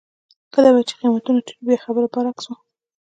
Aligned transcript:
کله 0.53 0.69
به 0.75 0.81
چې 0.87 0.93
قېمتونه 0.99 1.39
ټیټ 1.45 1.57
وو 1.59 1.65
بیا 1.67 1.77
خبره 1.85 2.07
برعکس 2.13 2.45
وه. 2.47 2.55